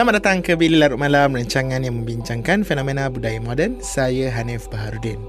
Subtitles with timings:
[0.00, 3.84] Selamat datang ke Bila Larut Malam Rancangan yang membincangkan fenomena budaya moden.
[3.84, 5.20] Saya Hanif Baharudin.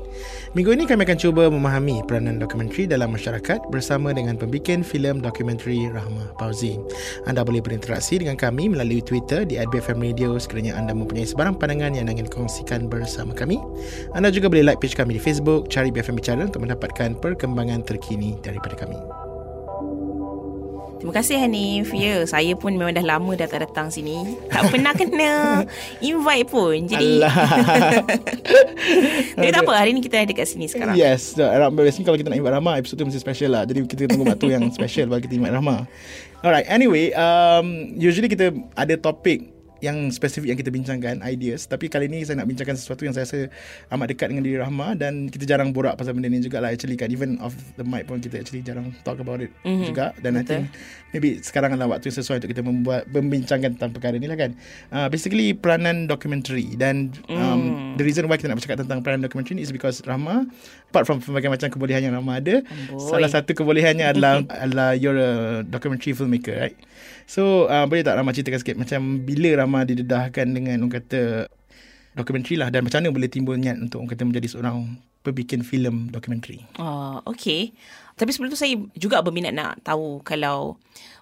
[0.55, 5.91] Minggu ini kami akan cuba memahami peranan dokumentari dalam masyarakat Bersama dengan pembikin filem dokumentari
[5.91, 6.79] Rahmah Pauzi
[7.27, 10.39] Anda boleh berinteraksi dengan kami melalui Twitter di @bfm radio.
[10.39, 13.59] Sekiranya anda mempunyai sebarang pandangan yang ingin kongsikan bersama kami
[14.15, 18.39] Anda juga boleh like page kami di Facebook Cari BFM Bicara untuk mendapatkan perkembangan terkini
[18.39, 18.95] daripada kami
[21.01, 21.89] Terima kasih Hanif.
[21.97, 24.37] Ya, saya pun memang dah lama dah tak datang sini.
[24.53, 25.65] Tak pernah kena
[26.13, 26.77] invite pun.
[26.85, 27.25] Jadi
[29.33, 30.93] Tapi tak apa, hari ni kita ada kat sini sekarang.
[30.93, 31.33] Yes,
[31.73, 33.65] biasanya kalau kita nak invite Rahma, episode tu mesti special lah.
[33.65, 35.89] Jadi kita tunggu waktu yang special bagi kita invite Rahma.
[36.45, 39.50] Alright, anyway, um, usually kita ada topik
[39.81, 43.25] yang spesifik yang kita bincangkan ideas tapi kali ni saya nak bincangkan sesuatu yang saya
[43.25, 43.39] rasa
[43.91, 46.93] amat dekat dengan diri Rahma dan kita jarang borak pasal benda ni juga lah actually
[46.93, 49.89] kan even off the mic pun kita actually jarang talk about it mm-hmm.
[49.89, 50.41] juga dan Betul.
[50.41, 50.63] I think
[51.11, 54.53] maybe sekarang adalah waktu yang sesuai untuk kita membuat membincangkan tentang perkara ni lah kan
[54.93, 57.97] uh, basically peranan documentary dan um, mm.
[57.97, 60.45] the reason why kita nak bercakap tentang peranan documentary ni is because Rahma
[60.93, 63.01] apart from pelbagai macam kebolehan yang Rahma ada Boy.
[63.01, 66.77] salah satu kebolehannya adalah adalah you're a documentary filmmaker right
[67.31, 71.47] So uh, boleh tak Rama ceritakan sikit macam bila Rama didedahkan dengan orang kata
[72.11, 76.11] dokumentari lah dan macam mana boleh timbul niat untuk orang kata menjadi seorang pembikin filem
[76.11, 76.59] dokumentari.
[76.75, 77.71] Oh, okay.
[78.19, 80.75] Tapi sebelum tu saya juga berminat nak tahu kalau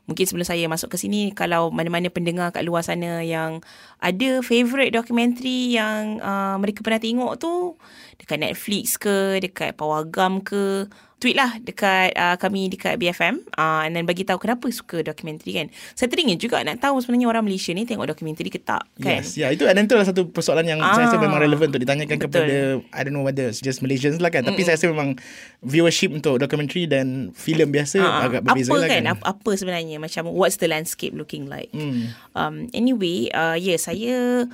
[0.09, 3.61] mungkin sebelum saya masuk ke sini kalau mana-mana pendengar kat luar sana yang
[4.01, 7.77] ada favourite dokumentari yang uh, mereka pernah tengok tu
[8.17, 10.89] dekat Netflix ke, dekat Pawagam ke,
[11.19, 15.67] tweet lah dekat uh, kami dekat BFM uh, dan bagi tahu kenapa suka dokumentari kan.
[15.93, 19.19] Saya teringin juga nak tahu sebenarnya orang Malaysia ni tengok dokumentari ke tak kan.
[19.19, 21.67] Yes, ya yeah, itu dan itu adalah satu persoalan yang ah, saya rasa memang relevan
[21.69, 22.27] untuk ditanyakan betul.
[22.31, 22.55] kepada
[22.95, 24.47] I don't know whether it's just Malaysians lah kan.
[24.47, 24.55] Mm-mm.
[24.55, 25.19] Tapi saya rasa memang
[25.59, 29.03] viewership untuk dokumentari dan filem biasa uh, agak berbeza apa lah kan.
[29.03, 29.13] kan.
[29.19, 31.69] Apa, apa sebenarnya macam what's the landscape looking like.
[31.75, 32.15] Mm.
[32.33, 34.47] Um, anyway, uh, yeah saya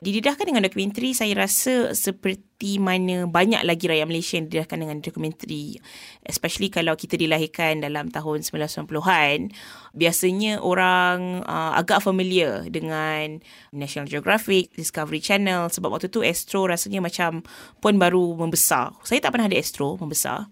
[0.00, 5.80] Didedahkan dengan dokumentari saya rasa seperti mana banyak lagi rakyat Malaysia yang didedahkan dengan dokumentari
[6.28, 9.50] especially kalau kita dilahirkan dalam tahun 1990-an
[9.96, 13.42] biasanya orang uh, agak familiar dengan
[13.74, 17.42] National Geographic, Discovery Channel sebab waktu tu Astro rasanya macam
[17.80, 18.94] pun baru membesar.
[19.02, 20.46] Saya tak pernah ada Astro membesar.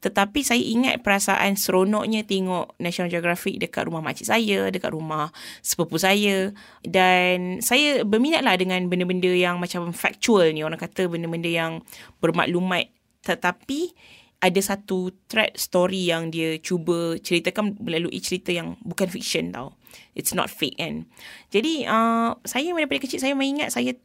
[0.00, 5.32] Tetapi saya ingat perasaan seronoknya tengok National Geographic dekat rumah makcik saya, dekat rumah
[5.64, 6.52] sepupu saya.
[6.84, 10.60] Dan saya berminatlah dengan benda-benda yang macam factual ni.
[10.60, 11.80] Orang kata benda-benda yang
[12.20, 12.92] bermaklumat.
[13.24, 13.80] Tetapi
[14.44, 19.72] ada satu thread story yang dia cuba ceritakan melalui cerita yang bukan fiction tau.
[20.12, 21.08] It's not fake kan.
[21.48, 23.96] Jadi uh, saya daripada kecil saya mengingat saya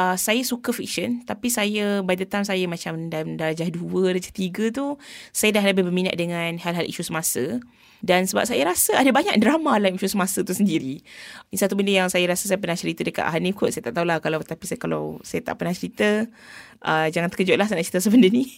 [0.00, 3.76] uh, saya suka fiction tapi saya by the time saya macam dalam darjah 2
[4.16, 4.96] darjah 3 tu
[5.30, 7.60] saya dah lebih berminat dengan hal-hal isu semasa
[8.00, 11.04] dan sebab saya rasa ada banyak drama dalam isu semasa tu sendiri
[11.52, 14.24] ini satu benda yang saya rasa saya pernah cerita dekat Hanif kot saya tak tahulah
[14.24, 16.24] kalau tapi saya kalau saya tak pernah cerita
[16.84, 18.48] uh, jangan terkejutlah saya nak cerita sebenda ni.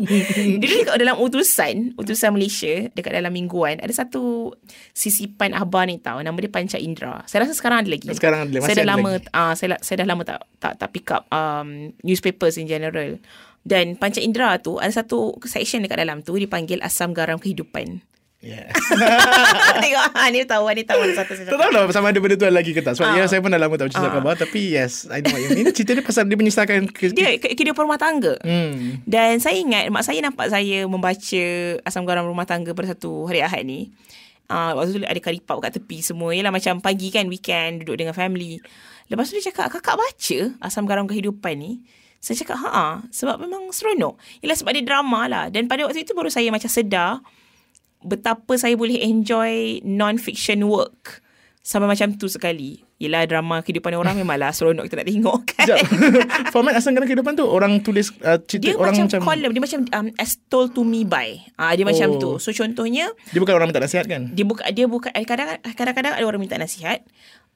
[0.62, 4.54] Dulu dekat dalam utusan, utusan Malaysia dekat dalam mingguan ada satu
[4.92, 7.24] sisipan akhbar ni tahu nama dia Panca Indra.
[7.26, 8.08] Saya rasa sekarang ada lagi.
[8.12, 8.56] Sekarang ada.
[8.60, 11.94] Masih saya dah lama uh, saya saya dah lama tak tak tak pick up um,
[12.02, 13.16] newspapers in general.
[13.60, 18.02] Dan Panca Indra tu ada satu section dekat dalam tu dipanggil asam garam kehidupan.
[18.40, 18.72] Yeah.
[19.84, 22.72] Tengok ha, Ni tahu Ni tahu satu Tak tahu lah Sama ada benda tu lagi
[22.72, 24.12] ke tak Sebab ya, saya pun dah lama tak cerita uh.
[24.16, 27.36] khabar Tapi yes I know what you mean Cerita dia pasal Dia menyesalkan ke, Dia
[27.36, 29.04] kehidupan rumah tangga hmm.
[29.04, 31.44] Dan saya ingat Mak saya nampak saya Membaca
[31.84, 33.92] Asam garam rumah tangga Pada satu hari Ahad ni
[34.48, 38.16] uh, Waktu tu ada karipap kat tepi semua Yalah macam pagi kan Weekend Duduk dengan
[38.16, 38.56] family
[39.10, 41.82] Lepas tu dia cakap Kakak baca Asam garam kehidupan ni
[42.20, 44.20] saya cakap, haa, sebab memang seronok.
[44.44, 45.48] Yalah sebab dia drama lah.
[45.48, 47.24] Dan pada waktu itu baru saya macam sedar,
[48.04, 51.24] betapa saya boleh enjoy non-fiction work
[51.64, 52.84] sama macam tu sekali.
[53.00, 55.66] Yelah drama kehidupan orang memanglah seronok kita nak tengok kan.
[56.52, 59.62] Format asal kena kehidupan tu orang tulis uh, cerita dia orang macam, macam column dia
[59.64, 61.40] macam um, as told to me by.
[61.56, 61.88] Ah uh, dia oh.
[61.88, 62.30] macam tu.
[62.36, 64.28] So contohnya dia bukan orang minta nasihat kan?
[64.36, 67.00] Dia bukan dia bukan eh, kadang kadang-kadang ada orang minta nasihat.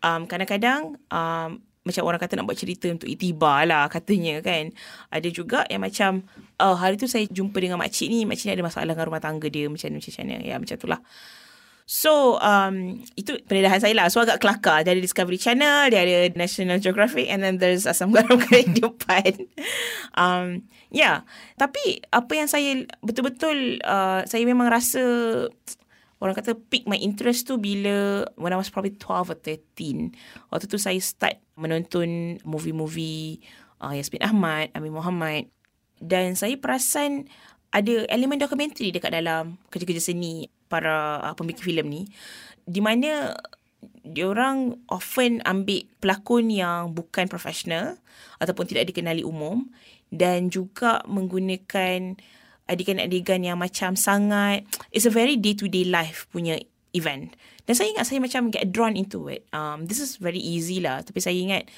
[0.03, 4.73] Um, kadang-kadang um, macam orang kata nak buat cerita untuk itibar lah katanya kan.
[5.13, 6.25] Ada juga yang macam
[6.59, 9.47] oh, hari tu saya jumpa dengan makcik ni, makcik ni ada masalah dengan rumah tangga
[9.53, 10.37] dia macam macam mana.
[10.41, 11.01] Ya macam tu lah.
[11.85, 14.09] So um, itu pendedahan saya lah.
[14.09, 14.89] So agak kelakar.
[14.89, 19.45] Dia ada Discovery Channel, dia ada National Geographic and then there's Asam Garam Kehidupan.
[20.17, 21.29] um, yeah.
[21.61, 25.05] tapi apa yang saya betul-betul uh, saya memang rasa
[26.25, 30.17] orang kata pick my interest tu bila when I was probably 12 or 13.
[30.49, 33.45] Waktu tu saya start menonton movie-movie
[33.85, 35.53] uh, Yasmin Ahmad, Amin Muhammad
[36.01, 37.29] dan saya perasan
[37.75, 42.03] ada elemen dokumentari dekat dalam kerja-kerja seni para uh, pembikin filem ni
[42.65, 43.35] di mana
[44.05, 48.01] diorang often ambil pelakon yang bukan profesional
[48.41, 49.69] ataupun tidak dikenali umum
[50.09, 52.17] dan juga menggunakan
[52.65, 56.61] adegan-adegan yang macam sangat it's a very day to day life punya
[56.97, 57.37] event.
[57.65, 59.45] Dan saya ingat saya macam get drawn into it.
[59.53, 61.69] Um this is very easy lah tapi saya ingat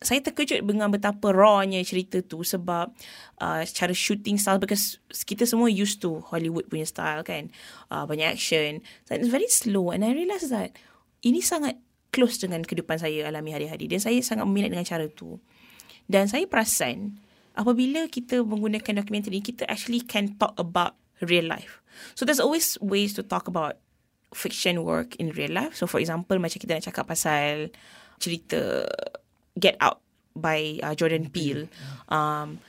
[0.00, 2.88] saya terkejut dengan betapa rawnya cerita tu sebab
[3.36, 4.96] uh, cara shooting style because
[5.28, 7.52] kita semua used to Hollywood punya style kan.
[7.92, 8.80] Uh, banyak action.
[9.04, 10.72] So it's very slow and I realise that
[11.20, 11.76] ini sangat
[12.10, 15.36] close dengan kehidupan saya alami hari-hari dan saya sangat minat dengan cara tu.
[16.10, 17.20] Dan saya perasan
[17.60, 21.84] apabila kita menggunakan dokumentari kita actually can talk about real life.
[22.16, 23.76] So there's always ways to talk about
[24.32, 25.76] fiction work in real life.
[25.76, 27.68] So for example, macam kita nak cakap pasal
[28.16, 28.88] cerita
[29.60, 30.00] Get Out
[30.32, 31.68] by uh, Jordan Peele.
[32.08, 32.62] Um,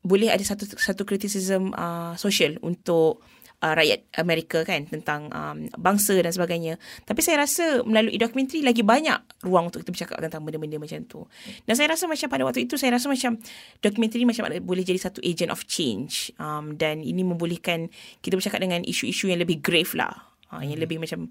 [0.00, 3.20] boleh ada satu satu kritisism uh, social untuk
[3.62, 6.78] uh, rakyat Amerika kan tentang um, bangsa dan sebagainya.
[7.04, 11.26] Tapi saya rasa melalui dokumentari lagi banyak ruang untuk kita bercakap tentang benda-benda macam tu.
[11.66, 13.38] Dan saya rasa macam pada waktu itu saya rasa macam
[13.82, 17.90] dokumentari macam boleh jadi satu agent of change um, dan ini membolehkan
[18.22, 20.14] kita bercakap dengan isu-isu yang lebih grave lah.
[20.48, 21.28] Uh, yang lebih macam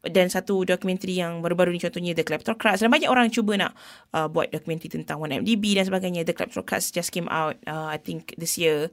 [0.00, 3.76] dan satu dokumentari yang baru-baru ni contohnya The Kleptocrats dan banyak orang cuba nak
[4.16, 8.32] uh, buat dokumentari tentang 1MDB dan sebagainya The Kleptocrats just came out uh, I think
[8.40, 8.88] this year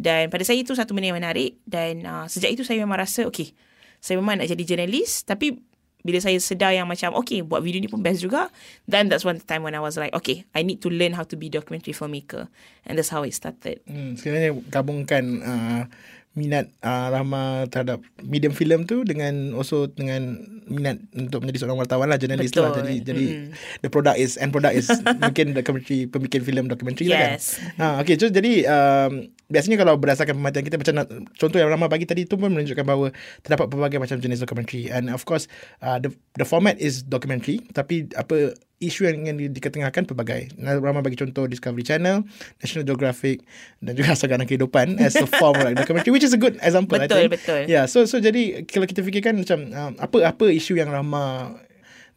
[0.00, 1.60] dan pada saya itu satu benda yang menarik.
[1.62, 3.54] Dan uh, sejak itu saya memang rasa okay
[4.02, 5.62] saya memang nak jadi jurnalis tapi
[6.02, 8.50] bila saya sedar yang macam okay buat video ni pun best juga
[8.90, 11.38] then that's one time when I was like okay I need to learn how to
[11.38, 12.50] be documentary filmmaker.
[12.82, 13.78] And that's how it started.
[13.86, 15.82] Hmm, sebenarnya gabungkan uh,
[16.32, 22.08] minat uh, Rahma terhadap medium film tu dengan also dengan minat untuk menjadi seorang wartawan
[22.08, 23.46] lah jurnalis lah jadi jadi mm.
[23.84, 24.88] the product is and product is
[25.22, 27.12] mungkin documentary pembikin film documentary yes.
[27.12, 30.94] lah kan ha okey so jadi um, biasanya kalau berdasarkan pemerhatian kita macam
[31.36, 33.12] contoh yang Rahma bagi tadi tu pun menunjukkan bahawa
[33.44, 35.44] terdapat pelbagai macam jenis documentary and of course
[35.84, 36.08] uh, the
[36.40, 40.50] the format is documentary tapi apa isu yang ingin diketengahkan pelbagai.
[40.58, 42.26] Ramai bagi contoh Discovery Channel,
[42.58, 43.46] National Geographic
[43.78, 46.98] dan juga Sagaran Kehidupan as a form of like documentary which is a good example
[46.98, 47.38] betul, I think.
[47.38, 51.54] Betul, Yeah, so so jadi kalau kita fikirkan macam um, apa apa isu yang Rahma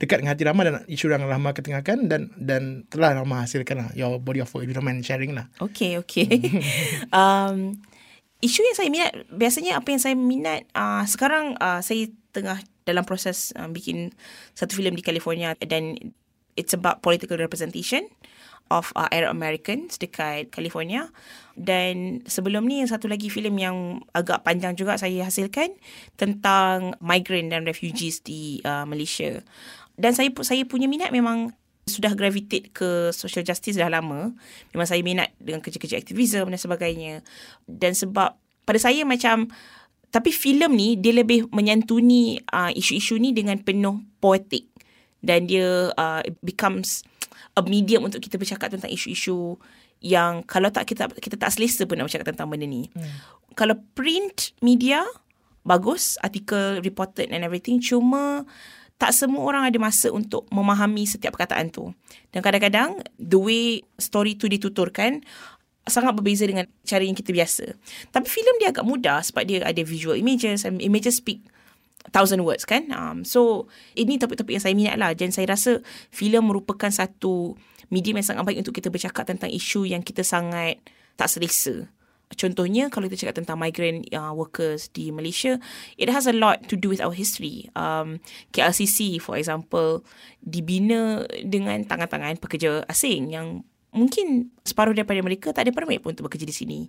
[0.01, 3.89] dekat dengan hati Rahma dan isu yang Rahma ketengahkan dan dan telah Rahma hasilkan lah
[3.94, 5.45] your body of work if you don't mind sharing lah.
[5.62, 6.27] Okay, okay.
[7.15, 7.77] um,
[8.41, 13.07] isu yang saya minat biasanya apa yang saya minat uh, sekarang uh, saya tengah dalam
[13.07, 14.12] proses uh, bikin
[14.53, 15.95] satu filem di California dan
[16.56, 18.07] it's about political representation
[18.74, 21.13] of uh, Arab Americans dekat California.
[21.54, 23.78] Dan sebelum ni satu lagi filem yang
[24.12, 25.78] agak panjang juga saya hasilkan
[26.18, 29.46] tentang migrant dan refugees di uh, Malaysia.
[29.96, 31.54] Dan saya saya punya minat memang
[31.86, 34.34] sudah gravitate ke social justice dah lama.
[34.74, 37.22] Memang saya minat dengan kerja-kerja aktivisme dan sebagainya.
[37.69, 38.34] Dan sebab
[38.66, 39.54] pada saya macam
[40.10, 44.72] tapi filem ni dia lebih menyantuni uh, isu-isu ni dengan penuh poetik
[45.25, 47.01] dan dia uh, becomes
[47.57, 49.57] a medium untuk kita bercakap tentang isu-isu
[50.06, 52.86] yang kalau tak kita kita tak selesa pun nak bercakap tentang benda ni.
[52.94, 53.10] Hmm.
[53.57, 55.01] Kalau print media
[55.66, 58.45] bagus, artikel reported and everything cuma
[58.95, 61.92] tak semua orang ada masa untuk memahami setiap perkataan tu.
[62.31, 65.20] Dan kadang-kadang the way story tu dituturkan
[65.86, 67.65] sangat berbeza dengan cara yang kita biasa.
[68.13, 71.44] Tapi filem dia agak mudah sebab dia ada visual images and images speak
[72.13, 72.89] thousand words kan.
[72.93, 75.81] Um, so ini topik-topik yang saya minat lah dan saya rasa
[76.13, 77.57] filem merupakan satu
[77.89, 80.81] medium yang sangat baik untuk kita bercakap tentang isu yang kita sangat
[81.15, 81.89] tak selesa.
[82.33, 85.62] Contohnya kalau kita cakap tentang migrant uh, workers di Malaysia,
[85.95, 87.69] it has a lot to do with our history.
[87.77, 88.17] Um,
[88.50, 90.01] KLCC for example
[90.41, 93.62] dibina dengan tangan-tangan pekerja asing yang
[93.95, 96.79] mungkin separuh daripada mereka tak ada permit pun untuk bekerja di sini.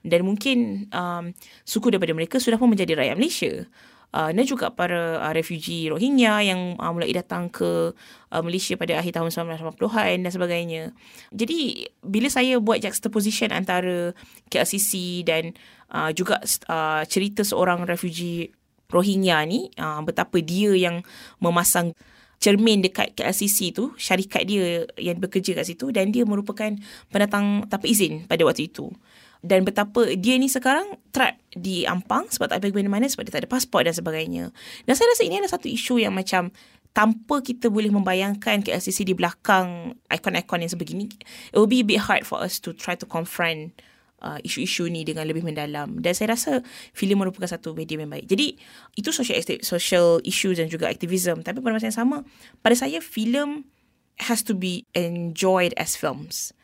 [0.00, 1.30] Dan mungkin um,
[1.62, 3.52] suku daripada mereka sudah pun menjadi rakyat Malaysia
[4.16, 7.92] uh, dan juga para uh, refugee Rohingya yang uh, mulai datang ke
[8.32, 10.82] uh, Malaysia pada akhir tahun 1980-an dan sebagainya.
[11.36, 14.16] Jadi bila saya buat juxtaposition antara
[14.48, 15.52] KLCC dan
[15.92, 16.40] uh, juga
[16.72, 18.48] uh, cerita seorang refugee
[18.88, 21.04] Rohingya ni uh, betapa dia yang
[21.42, 21.92] memasang
[22.38, 26.68] cermin dekat KLCC tu syarikat dia yang bekerja kat situ dan dia merupakan
[27.08, 28.92] pendatang tanpa izin pada waktu itu
[29.44, 33.42] dan betapa dia ni sekarang trap di Ampang sebab tak pergi mana-mana sebab dia tak
[33.44, 34.52] ada pasport dan sebagainya.
[34.88, 36.52] Dan saya rasa ini adalah satu isu yang macam
[36.96, 41.12] tanpa kita boleh membayangkan KLCC di belakang ikon-ikon yang sebegini,
[41.52, 43.76] it will be a bit hard for us to try to confront
[44.24, 46.00] uh, isu-isu ni dengan lebih mendalam.
[46.00, 46.64] Dan saya rasa
[46.96, 48.26] filem merupakan satu medium yang baik.
[48.32, 48.56] Jadi
[48.96, 51.44] itu social social issues dan juga aktivism.
[51.44, 52.16] Tapi pada masa yang sama,
[52.64, 53.68] pada saya filem
[54.24, 56.56] has to be enjoyed as films.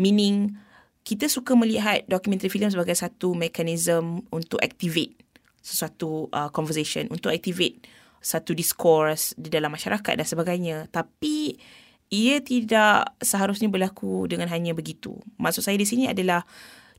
[0.00, 0.56] Meaning,
[1.04, 5.20] kita suka melihat dokumentari filem sebagai satu mekanisme untuk activate
[5.60, 7.84] sesuatu uh, conversation, untuk activate
[8.24, 10.88] satu diskurs di dalam masyarakat dan sebagainya.
[10.88, 11.60] Tapi,
[12.08, 15.16] ia tidak seharusnya berlaku dengan hanya begitu.
[15.36, 16.44] Maksud saya di sini adalah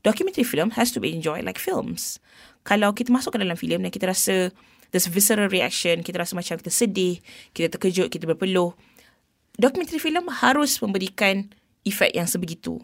[0.06, 2.22] documentary film has to be enjoyed like films.
[2.66, 4.54] Kalau kita masuk ke dalam filem dan kita rasa
[4.90, 7.22] there's visceral reaction, kita rasa macam kita sedih,
[7.54, 8.74] kita terkejut, kita berpeluh,
[9.58, 11.50] documentary film harus memberikan
[11.86, 12.82] efek yang sebegitu.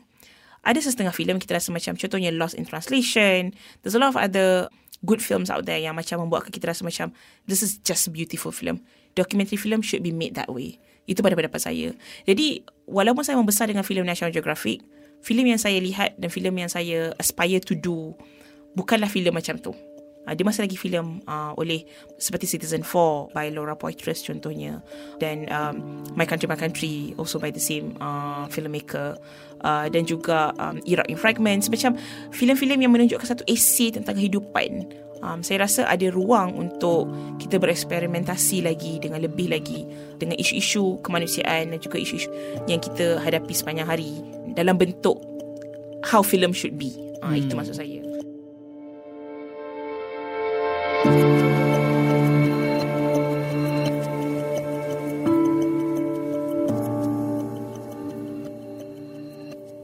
[0.63, 3.51] Ada setengah filem kita rasa macam contohnya Lost in Translation.
[3.83, 4.71] There's a lot of other
[5.03, 7.11] good films out there yang macam membuatkan kita rasa macam
[7.51, 8.83] this is just beautiful film.
[9.19, 10.79] Documentary film should be made that way.
[11.11, 11.91] Itu pada pendapat saya.
[12.23, 14.87] Jadi, walaupun saya membesar dengan filem National Geographic,
[15.21, 18.15] filem yang saya lihat dan filem yang saya aspire to do
[18.79, 19.75] bukanlah filem macam tu.
[20.23, 21.83] Uh, dia masih lagi filem uh, oleh
[22.15, 24.79] seperti Citizen 4 by Laura Poitras contohnya
[25.19, 29.19] dan um, My Country My Country also by the same uh, filmmaker
[29.67, 31.99] uh, dan juga um, Iraq in Fragments macam
[32.31, 34.87] filem-filem yang menunjukkan satu esei tentang kehidupan
[35.23, 39.87] um, saya rasa ada ruang untuk kita bereksperimentasi lagi dengan lebih lagi
[40.19, 42.29] dengan isu-isu kemanusiaan dan juga isu-isu
[42.71, 45.23] yang kita hadapi sepanjang hari dalam bentuk
[46.03, 46.91] how film should be.
[47.23, 47.47] Uh, hmm.
[47.47, 48.12] Itu maksud saya.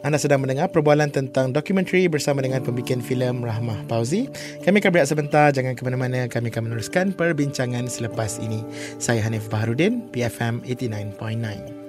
[0.08, 4.24] Anda sedang mendengar perbualan tentang dokumentari bersama dengan pembikin filem Rahmah Pauzi.
[4.64, 6.24] Kami akan berehat sebentar, jangan ke mana-mana.
[6.24, 8.64] Kami akan meneruskan perbincangan selepas ini.
[8.96, 11.87] Saya Hanif Baharudin, PFM 89.9.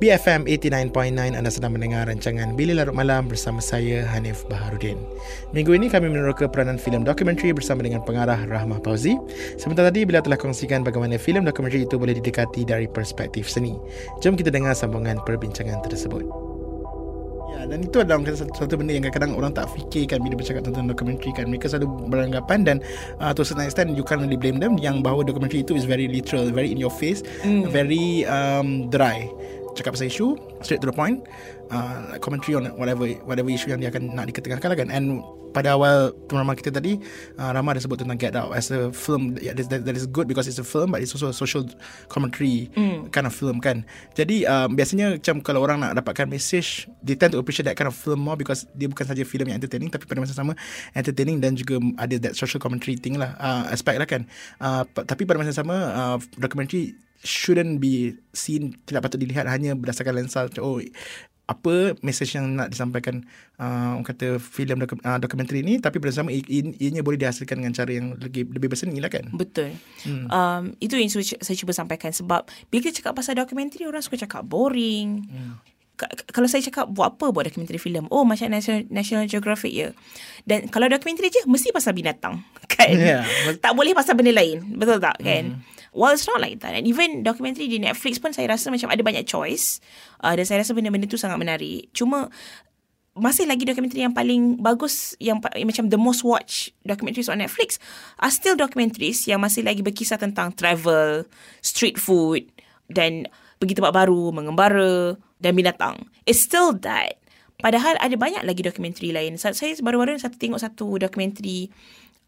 [0.00, 4.96] BFM 89.9 anda sedang mendengar rancangan Bila Larut Malam bersama saya Hanif Baharudin.
[5.52, 9.20] Minggu ini kami meneroka peranan filem dokumentari bersama dengan pengarah Rahmah Pauzi.
[9.60, 13.76] Sebentar tadi bila telah kongsikan bagaimana filem dokumentari itu boleh didekati dari perspektif seni.
[14.24, 16.24] Jom kita dengar sambungan perbincangan tersebut.
[17.52, 20.88] Ya, dan itu adalah satu, satu benda yang kadang-kadang orang tak fikirkan bila bercakap tentang
[20.88, 21.44] dokumentari kan.
[21.44, 22.76] Mereka selalu beranggapan dan
[23.20, 25.84] uh, to a certain extent you can't really blame them yang bahawa dokumentari itu is
[25.84, 27.68] very literal, very in your face, mm.
[27.68, 29.28] very um, dry
[29.74, 31.22] cakap pasal isu straight to the point
[31.70, 34.88] uh, commentary on whatever whatever issue yang dia akan nak diketengahkan lah kan.
[34.90, 37.02] And pada awal teman-teman kita tadi
[37.34, 40.30] uh, Rama ada sebut tentang Get Out as a film yeah, that, that is good
[40.30, 41.66] because it's a film but it's also a social
[42.06, 43.10] commentary mm.
[43.10, 43.82] kind of film kan.
[44.14, 47.90] Jadi um, biasanya macam kalau orang nak dapatkan message they tend to appreciate that kind
[47.90, 50.54] of film more because dia bukan saja film yang entertaining tapi pada masa sama
[50.94, 54.22] entertaining dan juga ada that social commentary thing lah uh, aspect lah kan.
[54.62, 60.24] Uh, tapi pada masa sama uh, documentary shouldn't be seen tidak patut dilihat hanya berdasarkan
[60.24, 60.80] lensa oh
[61.50, 63.26] apa message yang nak disampaikan
[63.58, 67.90] uh, orang kata filem doku, uh, dokumentari ini tapi bersama ianya boleh dihasilkan dengan cara
[67.90, 69.74] yang lebih lebih berseni lah kan betul
[70.06, 70.30] hmm.
[70.30, 74.46] um, itu yang saya cuba sampaikan sebab bila kita cakap pasal dokumentari orang suka cakap
[74.46, 75.58] boring hmm.
[76.32, 79.88] Kalau saya cakap buat apa buat dokumentari filem Oh macam National, National Geographic ya
[80.48, 82.40] Dan kalau dokumentari je Mesti pasal binatang
[82.72, 83.24] Kan yeah.
[83.60, 85.80] Tak boleh pasal benda lain Betul tak kan hmm.
[85.90, 86.78] Well, it's not like that.
[86.78, 89.82] And even documentary di Netflix pun saya rasa macam ada banyak choice.
[90.22, 91.90] Uh, dan saya rasa benda-benda tu sangat menarik.
[91.90, 92.30] Cuma
[93.18, 97.82] masih lagi documentary yang paling bagus yang macam the most watch documentaries on Netflix
[98.22, 101.26] are still documentaries yang masih lagi berkisah tentang travel,
[101.58, 102.46] street food
[102.86, 103.26] dan
[103.58, 106.06] pergi tempat baru, mengembara dan binatang.
[106.28, 107.20] It's still that.
[107.60, 109.36] Padahal ada banyak lagi dokumentari lain.
[109.36, 111.68] Saya baru-baru satu tengok satu dokumentari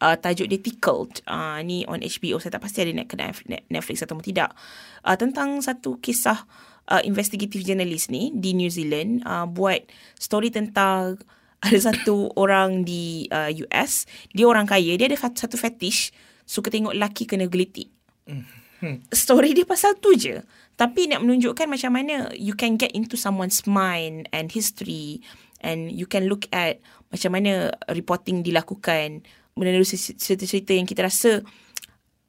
[0.03, 1.25] uh, tajuk dia Tickled.
[1.25, 2.37] Uh, ni on HBO.
[2.37, 3.33] Saya tak pasti ada nak kena
[3.71, 4.53] Netflix atau tidak.
[5.01, 6.45] Uh, tentang satu kisah
[6.91, 9.25] uh, investigative journalist ni di New Zealand.
[9.25, 9.87] Uh, buat
[10.21, 11.17] story tentang
[11.65, 14.05] ada satu orang di uh, US.
[14.35, 14.93] Dia orang kaya.
[14.99, 16.13] Dia ada satu fetish.
[16.43, 17.87] Suka tengok laki kena gelitik.
[18.27, 18.99] Hmm.
[19.15, 20.43] Story dia pasal tu je.
[20.73, 25.21] Tapi nak menunjukkan macam mana you can get into someone's mind and history
[25.61, 26.81] and you can look at
[27.13, 29.21] macam mana reporting dilakukan
[29.53, 31.45] melalui cerita-cerita yang kita rasa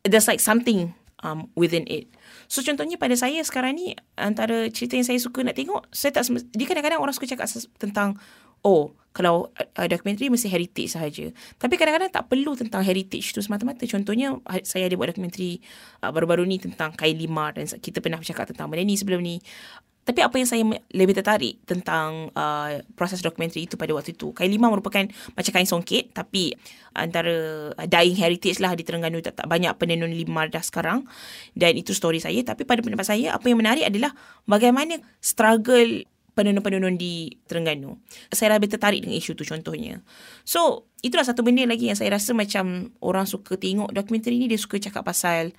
[0.04, 0.92] there's like something
[1.24, 2.12] um, within it.
[2.46, 6.28] So contohnya pada saya sekarang ni antara cerita yang saya suka nak tengok, saya tak
[6.52, 7.48] dia kadang-kadang orang suka cakap
[7.80, 8.20] tentang
[8.64, 11.30] oh kalau uh, dokumentari mesti heritage sahaja.
[11.54, 13.87] Tapi kadang-kadang tak perlu tentang heritage tu semata-mata.
[13.87, 14.35] Contohnya
[14.66, 15.62] saya ada buat dokumentari
[16.02, 19.38] uh, baru-baru ni tentang kain lima dan kita pernah bercakap tentang benda ni sebelum ni.
[20.04, 20.61] Tapi apa yang saya
[20.92, 24.35] lebih tertarik tentang uh, proses dokumentari itu pada waktu itu.
[24.37, 26.52] Kain lima merupakan macam kain songket tapi
[26.92, 31.06] antara uh, dying heritage lah di Terengganu tak, tak banyak penenun lima dah sekarang.
[31.54, 32.42] Dan itu story saya.
[32.42, 34.11] Tapi pada pendapat saya apa yang menarik adalah
[34.44, 36.02] bagaimana struggle
[36.35, 37.95] penonton-penonton di Terengganu.
[38.35, 40.03] Saya lebih tertarik dengan isu tu contohnya.
[40.43, 44.59] So, itulah satu benda lagi yang saya rasa macam orang suka tengok dokumentari ni, dia
[44.59, 45.55] suka cakap pasal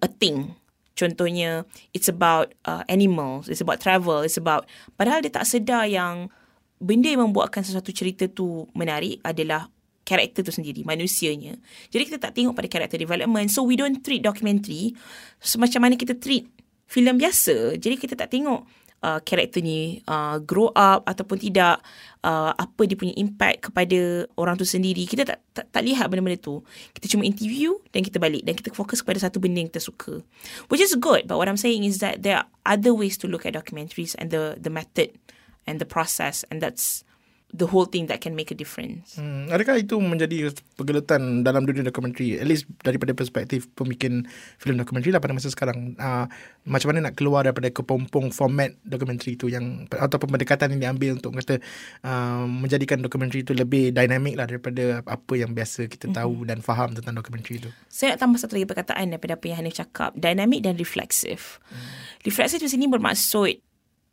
[0.00, 0.54] a thing.
[0.94, 4.70] Contohnya, it's about uh, animals, it's about travel, it's about...
[4.94, 6.30] Padahal dia tak sedar yang
[6.78, 9.68] benda yang membuatkan sesuatu cerita tu menarik adalah
[10.06, 11.58] karakter tu sendiri, manusianya.
[11.90, 13.50] Jadi kita tak tengok pada karakter development.
[13.50, 14.94] So, we don't treat documentary
[15.42, 16.46] semacam mana kita treat
[16.90, 17.78] filem biasa.
[17.78, 18.66] Jadi kita tak tengok
[19.04, 21.80] uh, karakter ni uh, grow up ataupun tidak
[22.24, 25.04] uh, apa dia punya impact kepada orang tu sendiri.
[25.08, 26.60] Kita tak, tak tak lihat benda-benda tu.
[26.96, 28.44] Kita cuma interview dan kita balik.
[28.44, 30.20] Dan kita fokus kepada satu benda yang kita suka.
[30.68, 31.26] Which is good.
[31.28, 34.32] But what i'm saying is that there are other ways to look at documentaries and
[34.32, 35.16] the the method
[35.64, 36.44] and the process.
[36.48, 37.02] And that's
[37.50, 39.18] the whole thing that can make a difference.
[39.18, 44.26] Hmm, adakah itu menjadi pergelutan dalam dunia dokumentari at least daripada perspektif pembikin
[44.62, 46.30] filem dokumentari lah pada masa sekarang uh,
[46.66, 51.34] macam mana nak keluar daripada kepompong format dokumentari itu yang ataupun pendekatan yang diambil untuk
[51.42, 51.58] kata
[52.06, 56.50] uh, menjadikan dokumentari itu lebih dynamic lah daripada apa yang biasa kita tahu mm-hmm.
[56.54, 57.70] dan faham tentang dokumentari itu.
[57.90, 61.58] Saya nak tambah satu lagi perkataan daripada apa yang Hanif cakap dynamic dan reflexive.
[61.68, 61.82] Hmm.
[62.22, 63.60] Reflexive di sini bermaksud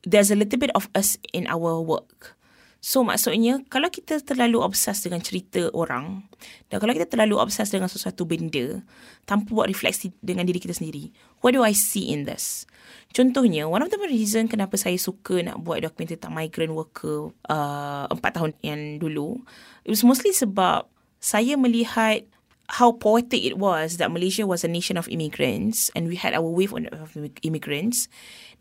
[0.08, 2.37] there's a little bit of us in our work.
[2.88, 6.24] So maksudnya kalau kita terlalu obses dengan cerita orang
[6.72, 8.80] dan kalau kita terlalu obses dengan sesuatu benda
[9.28, 11.12] tanpa buat refleksi dengan diri kita sendiri,
[11.44, 12.64] what do I see in this?
[13.12, 18.08] Contohnya, one of the reason kenapa saya suka nak buat dokumentari tentang migrant worker uh,
[18.08, 19.36] empat tahun yang dulu,
[19.84, 20.88] it was mostly sebab
[21.20, 22.24] saya melihat
[22.72, 26.48] how poetic it was that Malaysia was a nation of immigrants and we had our
[26.48, 27.12] wave of
[27.44, 28.08] immigrants.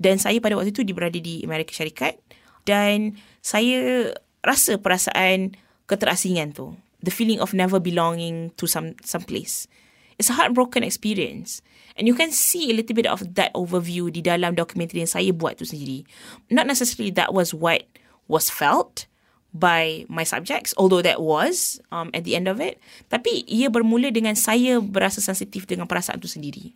[0.02, 2.18] Dan saya pada waktu itu berada di Amerika Syarikat
[2.66, 3.14] dan
[3.47, 4.11] saya
[4.43, 5.55] rasa perasaan
[5.87, 9.71] keterasingan tu the feeling of never belonging to some some place.
[10.19, 11.62] It's a heartbroken experience.
[11.95, 15.31] And you can see a little bit of that overview di dalam dokumentari yang saya
[15.31, 16.03] buat tu sendiri.
[16.50, 17.87] Not necessarily that was what
[18.26, 19.07] was felt
[19.55, 22.83] by my subjects although that was um, at the end of it.
[23.12, 26.75] Tapi ia bermula dengan saya berasa sensitif dengan perasaan tu sendiri.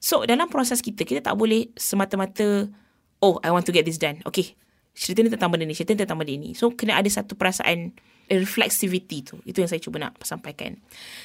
[0.00, 2.72] So dalam proses kita kita tak boleh semata-mata
[3.20, 4.24] oh i want to get this done.
[4.24, 4.56] Okay
[4.94, 6.50] cerita ni tentang benda ni, cerita ni tentang benda ni.
[6.52, 7.94] So, kena ada satu perasaan
[8.30, 9.42] reflexivity tu.
[9.42, 10.78] Itu yang saya cuba nak sampaikan.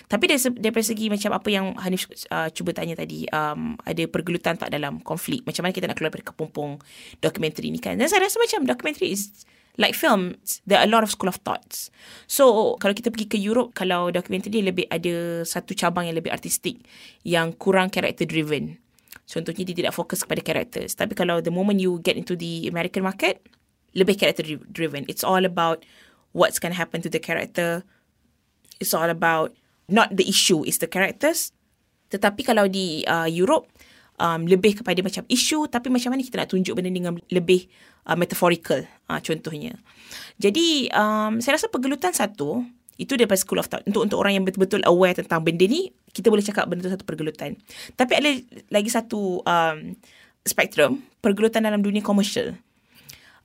[0.10, 4.58] Tapi dari, dari segi macam apa yang Hanif uh, cuba tanya tadi, um, ada pergelutan
[4.58, 5.46] tak dalam konflik.
[5.46, 6.82] Macam mana kita nak keluar dari kepompong
[7.22, 8.02] dokumentari ni kan.
[8.02, 9.46] Dan saya rasa macam dokumentari is
[9.78, 10.34] like film,
[10.66, 11.94] there are a lot of school of thoughts.
[12.26, 16.82] So, kalau kita pergi ke Europe, kalau dokumentari lebih ada satu cabang yang lebih artistik,
[17.22, 18.82] yang kurang character driven.
[19.26, 20.94] Contohnya dia tidak fokus kepada characters.
[20.94, 23.42] Tapi kalau the moment you get into the American market,
[23.96, 25.08] lebih character driven.
[25.08, 25.88] It's all about
[26.36, 27.82] what's going to happen to the character.
[28.84, 29.56] It's all about
[29.88, 31.56] not the issue is the characters.
[32.12, 33.72] Tetapi kalau di uh, Europe,
[34.20, 37.68] um, lebih kepada macam isu tapi macam mana kita nak tunjuk benda dengan lebih
[38.08, 39.76] uh, metaphorical uh, contohnya.
[40.40, 42.64] Jadi um, saya rasa pergelutan satu
[42.96, 43.84] itu daripada school of thought.
[43.84, 47.04] Untuk untuk orang yang betul-betul aware tentang benda ni, kita boleh cakap benda tu satu
[47.04, 47.60] pergelutan.
[48.00, 48.30] Tapi ada
[48.72, 49.78] lagi satu um,
[50.48, 52.56] spektrum, pergelutan dalam dunia komersial.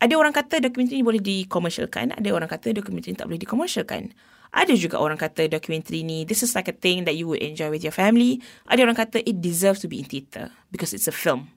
[0.00, 4.16] Ada orang kata dokumentari ni boleh dikomersialkan, ada orang kata dokumentari ni tak boleh dikomersialkan.
[4.50, 7.68] Ada juga orang kata dokumentari ni, this is like a thing that you would enjoy
[7.68, 8.40] with your family.
[8.66, 11.52] Ada orang kata it deserves to be in theatre because it's a film.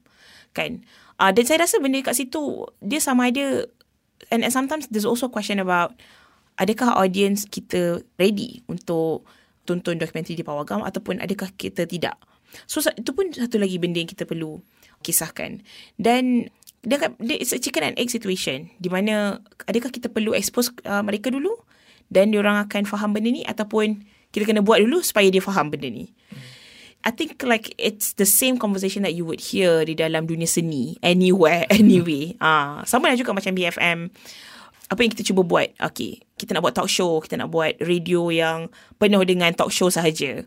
[0.52, 0.84] Kan?
[1.16, 3.64] Uh, dan saya rasa benda kat situ, dia sama ada,
[4.28, 5.96] and, and sometimes there's also a question about,
[6.60, 9.26] adakah audience kita ready untuk
[9.64, 12.20] tonton dokumentari di Pawagam ataupun adakah kita tidak.
[12.70, 14.62] So itu pun satu lagi benda yang kita perlu
[15.02, 15.64] kisahkan.
[15.98, 16.46] Dan
[16.84, 18.70] dia, dia it's a chicken and egg situation.
[18.78, 21.52] Di mana adakah kita perlu expose uh, mereka dulu?
[22.12, 25.88] Dan orang akan faham benda ni ataupun kita kena buat dulu supaya dia faham benda
[25.88, 26.12] ni.
[27.04, 30.96] I think like it's the same conversation that you would hear di dalam dunia seni
[31.04, 32.36] anywhere anyway.
[32.40, 34.08] Ah, uh, sama juga macam BFM
[34.84, 35.72] apa yang kita cuba buat?
[35.80, 38.68] Okay kita nak buat talk show kita nak buat radio yang
[38.98, 40.44] penuh dengan talk show sahaja.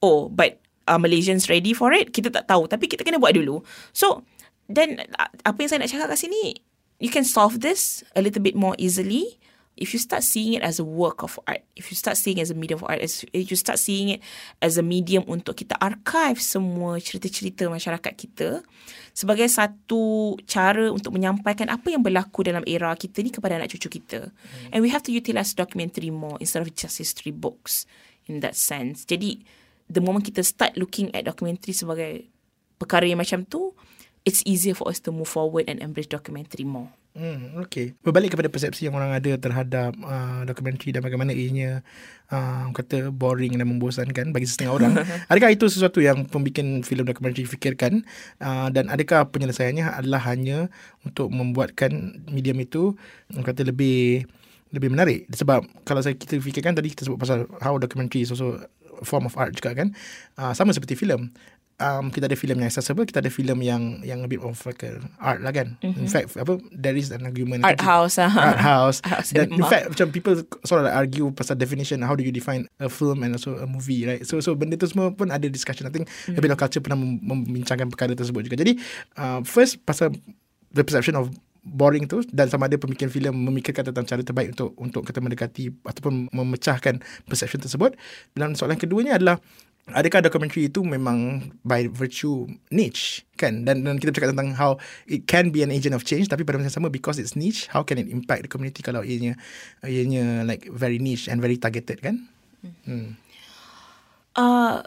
[0.00, 2.14] Oh but uh, Malaysians ready for it?
[2.14, 3.60] Kita tak tahu tapi kita kena buat dulu.
[3.92, 4.22] So
[4.70, 5.00] then
[5.44, 6.58] apa yang saya nak cakap kat sini
[7.02, 9.36] you can solve this a little bit more easily
[9.76, 12.46] if you start seeing it as a work of art, if you start seeing it
[12.46, 14.20] as a medium of art, if you start seeing it
[14.62, 18.62] as a medium untuk kita archive semua cerita-cerita masyarakat kita
[19.10, 23.98] sebagai satu cara untuk menyampaikan apa yang berlaku dalam era kita ni kepada anak cucu
[23.98, 24.30] kita.
[24.30, 24.70] Hmm.
[24.74, 27.86] And we have to utilize documentary more instead of just history books
[28.30, 29.02] in that sense.
[29.06, 29.42] Jadi,
[29.90, 32.30] the moment kita start looking at documentary sebagai
[32.78, 33.74] perkara yang macam tu,
[34.24, 36.88] it's easier for us to move forward and embrace documentary more.
[37.14, 37.94] Hmm, okay.
[38.02, 41.86] Berbalik kepada persepsi yang orang ada terhadap uh, dokumentari dan bagaimana ianya
[42.26, 44.92] uh, kata boring dan membosankan bagi setengah orang.
[45.30, 48.02] adakah itu sesuatu yang pembikin filem dokumentari fikirkan
[48.42, 50.66] uh, dan adakah penyelesaiannya adalah hanya
[51.06, 52.98] untuk membuatkan medium itu
[53.30, 54.26] kata lebih
[54.74, 58.58] lebih menarik sebab kalau saya kita fikirkan tadi kita sebut pasal how documentary is also
[59.06, 59.94] form of art juga kan
[60.38, 61.30] uh, sama seperti filem
[61.80, 64.82] um, kita ada filem yang accessible kita ada filem yang yang a bit of like
[64.86, 65.74] a art lah kan.
[65.80, 66.02] Mm-hmm.
[66.04, 68.30] in fact apa there is an argument art house uh.
[68.30, 68.98] art house.
[69.36, 72.66] Dan in fact macam people sort of like argue pasal definition how do you define
[72.78, 74.22] a film and also a movie right?
[74.26, 75.88] So so benda tu semua pun ada discussion.
[75.88, 76.38] I think mm-hmm.
[76.38, 78.60] a bit of culture pernah membincangkan perkara tersebut juga.
[78.60, 78.78] Jadi
[79.18, 80.14] uh, first pasal
[80.74, 81.30] the perception of
[81.64, 85.72] boring tu dan sama ada pemikir filem memikirkan tentang cara terbaik untuk untuk kita mendekati
[85.80, 87.96] ataupun memecahkan perception tersebut.
[88.36, 89.40] Dan soalan keduanya adalah
[89.92, 93.68] adakah dokumentari itu memang by virtue niche kan?
[93.68, 96.56] Dan dan kita bercakap tentang how it can be an agent of change tapi pada
[96.56, 99.36] masa yang sama because it's niche how can it impact the community kalau ianya
[99.84, 102.24] ianya like very niche and very targeted kan?
[102.64, 103.20] Hmm.
[104.40, 104.80] uh,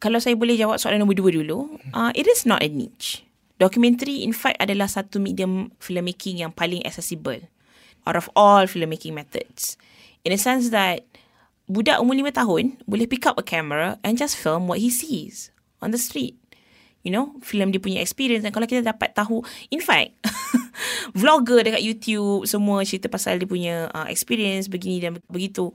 [0.00, 3.20] kalau saya boleh jawab soalan nombor dua dulu uh, it is not a niche.
[3.60, 7.38] Dokumentari in fact adalah satu medium filmmaking yang paling accessible
[8.08, 9.76] out of all filmmaking methods.
[10.24, 11.04] In a sense that
[11.72, 15.48] budak umur lima tahun boleh pick up a camera and just film what he sees
[15.80, 16.36] on the street.
[17.02, 19.42] You know, film dia punya experience dan kalau kita dapat tahu,
[19.74, 20.14] in fact,
[21.18, 25.74] vlogger dekat YouTube semua cerita pasal dia punya uh, experience begini dan begitu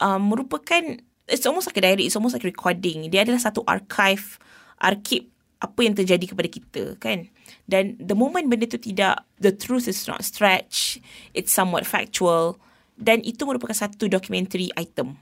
[0.00, 0.80] um, merupakan
[1.28, 3.12] it's almost like a diary, it's almost like recording.
[3.12, 4.40] Dia adalah satu archive,
[4.80, 5.28] arkib
[5.60, 7.24] apa yang terjadi kepada kita kan
[7.64, 11.00] dan the moment benda tu tidak the truth is not stretch
[11.32, 12.60] it's somewhat factual
[12.94, 15.18] dan itu merupakan satu documentary item.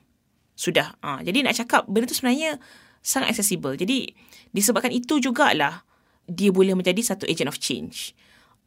[0.63, 0.95] Sudah.
[1.03, 2.63] Ha, jadi nak cakap benda tu sebenarnya
[3.03, 3.75] sangat accessible.
[3.75, 4.15] Jadi
[4.55, 5.83] disebabkan itu jugalah
[6.31, 8.15] dia boleh menjadi satu agent of change.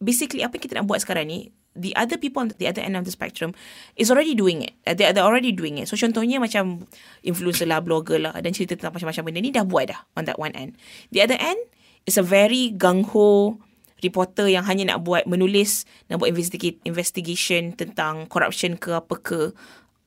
[0.04, 3.00] Basically apa yang kita nak buat sekarang ni, the other people on the other end
[3.00, 3.56] of the spectrum
[3.96, 4.76] is already doing it.
[4.84, 5.88] They are already doing it.
[5.88, 6.84] So contohnya macam
[7.24, 10.36] influencer lah, blogger lah dan cerita tentang macam-macam benda ni dah buat dah on that
[10.36, 10.76] one end.
[11.16, 11.64] The other end
[12.04, 13.56] is a very gung-ho
[14.04, 19.56] reporter yang hanya nak buat menulis nak buat investigate investigation tentang corruption ke apa ke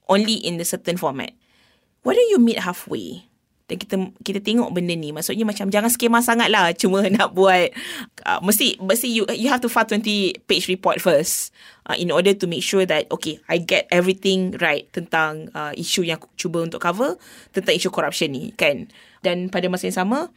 [0.05, 1.33] only in the certain format.
[2.03, 3.27] Why don't you meet halfway?
[3.69, 7.69] Dan kita kita tengok benda ni maksudnya macam jangan skema sangat lah cuma nak buat
[8.25, 10.01] uh, mesti mesti you you have to file 20
[10.49, 11.53] page report first
[11.85, 16.09] uh, in order to make sure that okay I get everything right tentang uh, isu
[16.09, 17.21] yang cuba untuk cover
[17.53, 18.89] tentang isu corruption ni kan
[19.21, 20.33] dan pada masa yang sama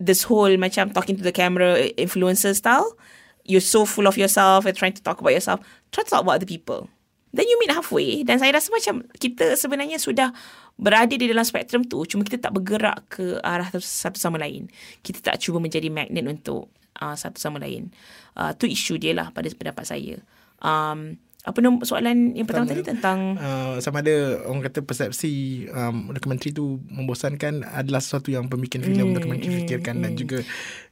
[0.00, 2.96] this whole macam talking to the camera influencer style,
[3.44, 5.60] you're so full of yourself and trying to talk about yourself.
[5.92, 6.88] Try to talk about other people.
[7.32, 8.24] Then you meet halfway.
[8.24, 10.32] Dan saya rasa macam kita sebenarnya sudah
[10.80, 12.04] berada di dalam spektrum tu.
[12.08, 14.72] Cuma kita tak bergerak ke arah satu sama lain.
[15.04, 17.92] Kita tak cuba menjadi magnet untuk uh, satu sama lain.
[18.32, 20.16] Uh, tu isu dia lah pada pendapat saya.
[20.58, 26.12] Um, apa nombor soalan yang pertama tadi tentang uh, sama ada orang kata persepsi um,
[26.12, 30.02] dokumentari tu membosankan adalah sesuatu yang pembikin filem mm, dokumentari mm, fikirkan mm.
[30.04, 30.38] dan juga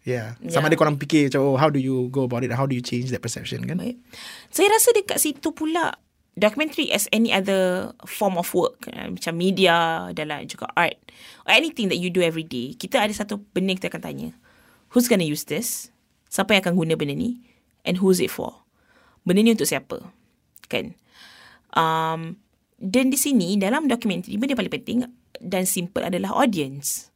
[0.06, 0.72] ya yeah, sama yeah.
[0.72, 3.12] ada korang fikir macam oh how do you go about it how do you change
[3.12, 4.00] that perception kan Baik.
[4.48, 5.98] saya rasa dekat situ pula
[6.36, 8.86] documentary as any other form of work.
[8.92, 11.00] Uh, macam media dalam juga art.
[11.48, 12.76] Or anything that you do every day.
[12.76, 14.28] Kita ada satu benda kita akan tanya.
[14.92, 15.90] Who's gonna use this?
[16.30, 17.40] Siapa yang akan guna benda ni?
[17.82, 18.62] And who's it for?
[19.24, 20.12] Benda ni untuk siapa?
[20.70, 20.94] Kan?
[21.74, 22.38] Um,
[22.78, 24.98] dan di sini dalam dokumentari benda paling penting
[25.40, 27.10] dan simple adalah audience.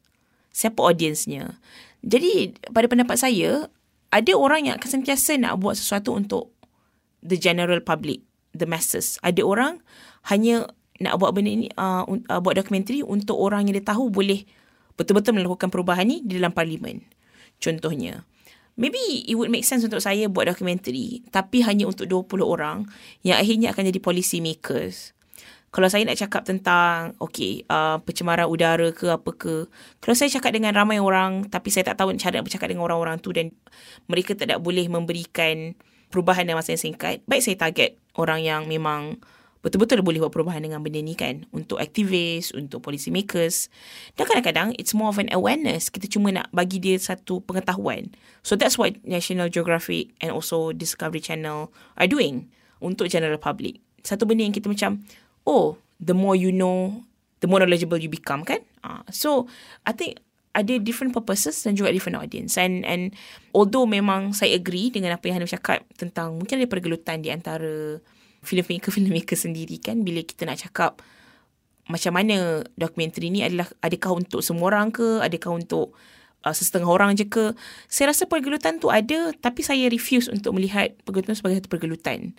[0.50, 1.60] Siapa audiensnya
[2.00, 3.68] jadi pada pendapat saya
[4.10, 6.50] ada orang yang akan sentiasa nak buat sesuatu untuk
[7.20, 8.24] the general public
[8.56, 9.82] the masses ada orang
[10.28, 10.68] hanya
[11.00, 14.44] nak buat benda ni uh, uh, buat dokumentari untuk orang yang dia tahu boleh
[15.00, 17.00] betul-betul melakukan perubahan ni di dalam parlimen
[17.56, 18.28] contohnya
[18.80, 22.88] maybe it would make sense untuk saya buat dokumentari tapi hanya untuk 20 orang
[23.20, 25.12] yang akhirnya akan jadi policy makers.
[25.70, 29.70] Kalau saya nak cakap tentang okay, uh, pencemaran udara ke apa ke,
[30.02, 33.22] kalau saya cakap dengan ramai orang tapi saya tak tahu cara nak bercakap dengan orang-orang
[33.22, 33.54] tu dan
[34.10, 35.78] mereka tidak boleh memberikan
[36.10, 39.22] perubahan dalam masa yang singkat, baik saya target orang yang memang
[39.60, 43.68] betul-betul boleh buat perubahan dengan benda ni kan untuk aktivis, untuk policy makers.
[44.16, 45.92] Dan kadang-kadang it's more of an awareness.
[45.92, 48.10] Kita cuma nak bagi dia satu pengetahuan.
[48.42, 51.68] So that's what National Geographic and also Discovery Channel
[52.00, 52.48] are doing
[52.80, 53.78] untuk general public.
[54.00, 55.04] Satu benda yang kita macam,
[55.44, 57.04] oh, the more you know,
[57.44, 58.64] the more knowledgeable you become kan?
[58.80, 59.44] Uh, so
[59.84, 62.58] I think ada different purposes dan juga different audience.
[62.58, 63.14] And and
[63.54, 68.02] although memang saya agree dengan apa yang Hanif cakap tentang mungkin ada pergelutan di antara
[68.42, 70.98] filmmaker-filmmaker sendiri kan bila kita nak cakap
[71.90, 75.94] macam mana dokumentari ni adalah adakah untuk semua orang ke adakah untuk
[76.46, 77.52] uh, setengah orang je ke.
[77.90, 82.34] Saya rasa pergelutan tu ada tapi saya refuse untuk melihat pergelutan sebagai satu pergelutan.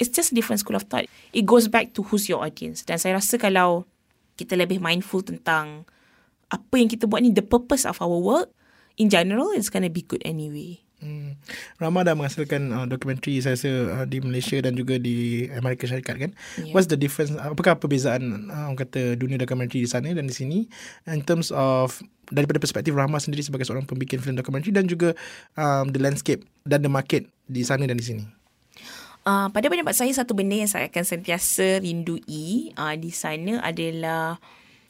[0.00, 1.06] It's just a different school of thought.
[1.30, 2.82] It goes back to who's your audience.
[2.82, 3.86] Dan saya rasa kalau
[4.34, 5.86] kita lebih mindful tentang
[6.54, 8.54] apa yang kita buat ni, the purpose of our work,
[8.94, 10.78] in general, it's gonna be good anyway.
[11.04, 11.36] Hmm.
[11.76, 16.16] Rama dah menghasilkan uh, dokumentari saya rasa uh, di Malaysia dan juga di Amerika Syarikat
[16.16, 16.30] kan.
[16.56, 16.72] Yeah.
[16.72, 17.36] What's the difference?
[17.36, 20.64] Apakah perbezaan uh, orang kata dunia dokumentari di sana dan di sini
[21.04, 22.00] in terms of
[22.32, 25.12] daripada perspektif Rama sendiri sebagai seorang pembikin filem dokumentari dan juga
[25.60, 28.24] um, the landscape dan the market di sana dan di sini.
[29.28, 34.40] Uh, pada pendapat saya satu benda yang saya akan sentiasa rindui uh, di sana adalah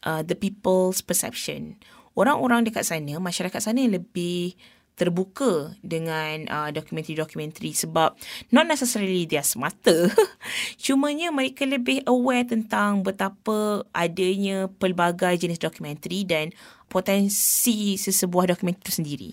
[0.04, 1.80] uh, the people's perception.
[2.14, 4.54] Orang-orang dekat sana, masyarakat sana lebih
[4.94, 8.14] terbuka dengan uh, dokumentari-dokumentari sebab
[8.54, 10.06] not necessarily dia smarter
[10.84, 16.54] cumanya mereka lebih aware tentang betapa adanya pelbagai jenis dokumentari dan
[16.86, 19.30] potensi sesebuah dokumentari sendiri.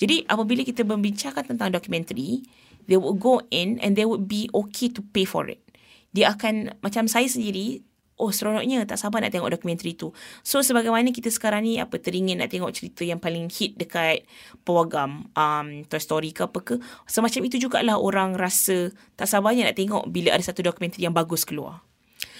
[0.00, 2.40] Jadi apabila kita membincangkan tentang dokumentari,
[2.88, 5.60] they would go in and they would be okay to pay for it.
[6.16, 7.84] Dia akan macam saya sendiri
[8.16, 10.12] oh seronoknya tak sabar nak tengok dokumentari tu.
[10.40, 14.24] So sebagaimana kita sekarang ni apa teringin nak tengok cerita yang paling hit dekat
[14.64, 16.74] pawagam um, Toy Story ke apa ke.
[17.04, 21.44] Semacam itu jugalah orang rasa tak sabarnya nak tengok bila ada satu dokumentari yang bagus
[21.44, 21.84] keluar.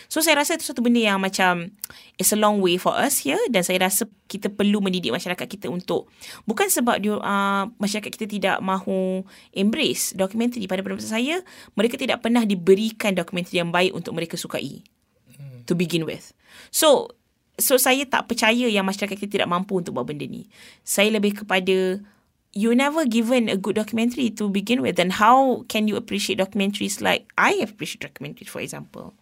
[0.06, 1.74] So saya rasa itu satu benda yang macam
[2.14, 5.66] it's a long way for us here dan saya rasa kita perlu mendidik masyarakat kita
[5.66, 6.06] untuk
[6.46, 11.42] bukan sebab dia uh, masyarakat kita tidak mahu embrace dokumentari pada pendapat saya
[11.74, 14.86] mereka tidak pernah diberikan dokumentari yang baik untuk mereka sukai
[15.66, 16.32] to begin with.
[16.72, 17.12] So,
[17.60, 20.48] so saya tak percaya yang masyarakat kita tidak mampu untuk buat benda ni.
[20.86, 22.00] Saya lebih kepada
[22.56, 27.04] you never given a good documentary to begin with then how can you appreciate documentaries
[27.04, 29.12] like I appreciate documentaries for example.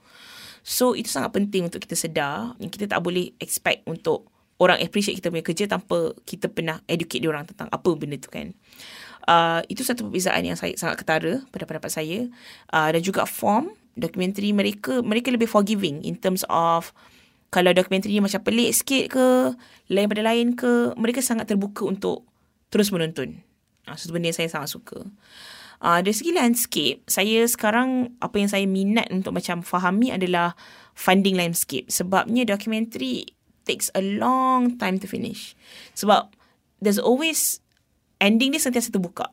[0.65, 4.31] So itu sangat penting untuk kita sedar yang kita tak boleh expect untuk
[4.63, 8.31] orang appreciate kita punya kerja tanpa kita pernah educate dia orang tentang apa benda tu
[8.31, 8.55] kan.
[9.25, 12.29] Uh, itu satu perbezaan yang saya sangat ketara pada pendapat saya
[12.71, 16.95] uh, dan juga form dokumentari mereka mereka lebih forgiving in terms of
[17.55, 19.27] kalau dokumentari macam pelik sikit ke
[19.87, 22.27] lain pada lain ke mereka sangat terbuka untuk
[22.75, 23.39] terus menonton.
[23.87, 25.07] Uh, satu benda yang saya sangat suka.
[25.79, 30.59] Uh, dari segi landscape saya sekarang apa yang saya minat untuk macam fahami adalah
[30.99, 31.87] funding landscape.
[31.87, 33.31] Sebabnya dokumentari
[33.63, 35.55] takes a long time to finish.
[35.95, 36.35] Sebab
[36.83, 37.63] there's always
[38.19, 39.31] ending dia sentiasa terbuka.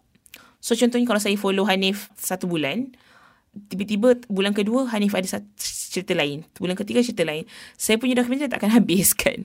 [0.61, 2.93] So contohnya kalau saya follow Hanif satu bulan
[3.51, 5.47] tiba-tiba bulan kedua Hanif ada satu
[5.91, 7.43] cerita lain bulan ketiga cerita lain
[7.75, 9.43] saya punya dokumentari tak akan habis kan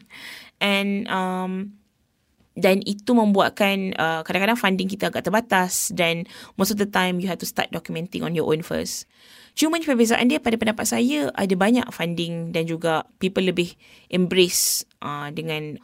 [0.63, 1.75] and um,
[2.57, 6.25] dan itu membuatkan uh, kadang-kadang funding kita agak terbatas dan
[6.57, 9.05] most of the time you have to start documenting on your own first.
[9.53, 13.77] Cuma perbezaan dia pada pendapat saya ada banyak funding dan juga people lebih
[14.09, 15.77] embrace uh, dengan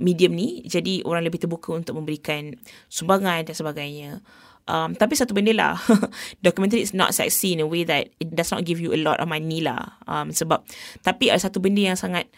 [0.00, 2.54] medium ni jadi orang lebih terbuka untuk memberikan
[2.86, 4.22] sumbangan dan sebagainya.
[4.70, 5.74] Um, tapi satu benda lah,
[6.46, 9.18] documentary is not sexy in a way that it does not give you a lot
[9.18, 9.98] of money lah.
[10.06, 10.62] Um, sebab,
[11.02, 12.30] tapi ada satu benda yang sangat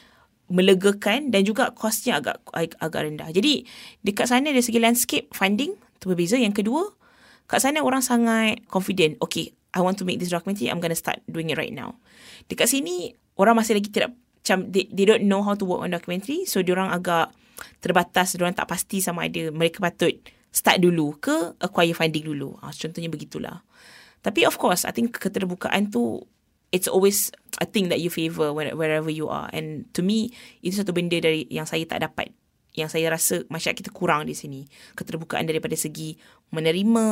[0.49, 3.29] melegakan dan juga kosnya agak agak rendah.
[3.29, 3.69] Jadi,
[4.01, 6.41] dekat sana dari segi landscape funding, tu berbeza.
[6.41, 6.89] Yang kedua,
[7.53, 9.21] kat sana orang sangat confident.
[9.21, 12.01] Okay, I want to make this documentary, I'm going to start doing it right now.
[12.49, 15.93] Dekat sini, orang masih lagi tidak, macam, they, they don't know how to work on
[15.93, 16.49] documentary.
[16.49, 17.29] So, orang agak
[17.85, 20.17] terbatas, orang tak pasti sama ada mereka patut
[20.53, 22.61] start dulu ke acquire funding dulu.
[22.61, 23.65] Ha, contohnya begitulah.
[24.23, 26.23] Tapi of course, I think keterbukaan tu
[26.71, 29.51] it's always a thing that you favor wherever you are.
[29.53, 30.31] And to me,
[30.65, 32.31] itu satu benda dari yang saya tak dapat.
[32.73, 34.65] Yang saya rasa masyarakat kita kurang di sini.
[34.97, 36.17] Keterbukaan daripada segi
[36.49, 37.07] menerima,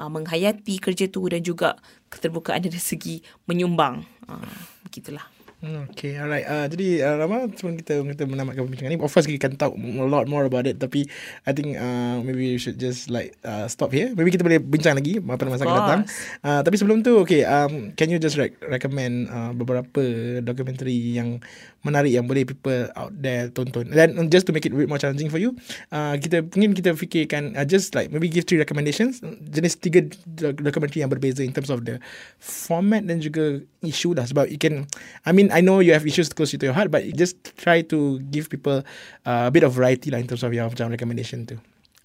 [0.00, 1.78] uh, menghayati kerja tu dan juga
[2.10, 4.02] keterbukaan dari segi menyumbang.
[4.26, 5.24] Uh, begitulah.
[5.60, 6.48] Hmm, okay, alright.
[6.48, 9.76] Uh, jadi, uh, Rama, sebelum kita kita menamatkan perbincangan ni, of course, kita can talk
[9.76, 10.80] a lot more about it.
[10.80, 11.04] Tapi,
[11.44, 14.08] I think uh, maybe we should just like uh, stop here.
[14.16, 16.00] Maybe kita boleh bincang lagi pada masa akan datang.
[16.40, 20.00] Uh, tapi sebelum tu, okay, um, can you just rec- recommend uh, beberapa
[20.40, 21.44] dokumentari yang
[21.84, 23.92] menarik yang boleh people out there tonton?
[23.92, 25.52] Dan just to make it a bit more challenging for you,
[25.92, 29.20] uh, kita mungkin kita fikirkan uh, just like maybe give three recommendations.
[29.52, 30.08] Jenis tiga
[30.40, 32.00] dokumentari yang berbeza in terms of the
[32.40, 34.24] format dan juga issue lah.
[34.24, 34.88] Sebab you can,
[35.28, 38.18] I mean, I know you have issues close to your heart, but just try to
[38.30, 38.82] give people
[39.26, 41.58] uh, a bit of variety lah in terms of your macam recommendation tu.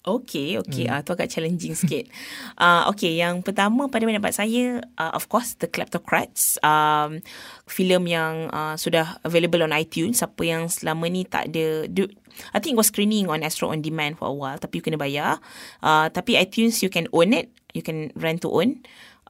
[0.06, 0.86] Okay, okay.
[0.86, 0.94] Hmm.
[0.94, 2.06] Uh, tu agak challenging sikit.
[2.54, 6.62] Uh, okay, yang pertama pada pendapat saya, uh, of course, The Kleptocrats.
[6.62, 7.26] Um,
[7.66, 10.22] filem yang uh, sudah available on iTunes.
[10.22, 11.90] Siapa yang selama ni tak ada...
[11.90, 12.06] Do,
[12.54, 14.62] I think it was screening on Astro On Demand for a while.
[14.62, 15.42] Tapi you kena bayar.
[15.82, 17.50] Uh, tapi iTunes, you can own it.
[17.76, 18.80] You can rent to own.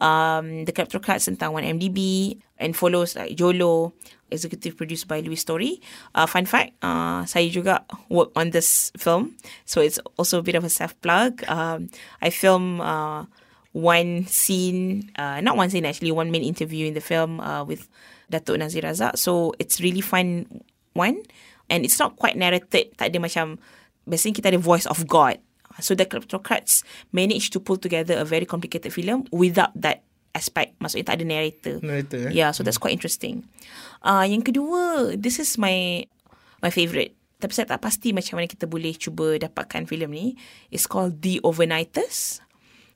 [0.00, 3.92] um, The Kleptocrats tentang 1MDB and follows like Jolo,
[4.30, 5.80] executive produced by Louis Story.
[6.14, 9.36] Uh, fun fact, uh, saya juga work on this film.
[9.64, 11.44] So it's also a bit of a self-plug.
[11.48, 11.88] Um,
[12.20, 13.24] I film uh,
[13.72, 17.88] one scene, uh, not one scene actually, one main interview in the film uh, with
[18.32, 19.16] Datuk Nazir Razak.
[19.16, 20.48] So it's really fun
[20.92, 21.22] one.
[21.66, 22.94] And it's not quite narrated.
[22.94, 23.58] Tak ada macam,
[24.06, 25.42] biasanya kita ada voice of God.
[25.80, 30.76] So the Kleptocrats managed to pull together a very complicated film without that aspect.
[30.80, 31.76] Maksudnya tak ada narrator.
[31.80, 32.32] Narrator, eh?
[32.36, 33.48] Yeah, so that's quite interesting.
[34.04, 36.04] Uh, yang kedua, this is my
[36.60, 37.16] my favourite.
[37.36, 40.26] Tapi saya tak pasti macam mana kita boleh cuba dapatkan filem ni.
[40.72, 42.40] It's called The Overnighters.